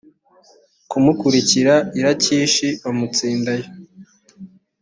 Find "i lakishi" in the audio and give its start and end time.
1.97-2.67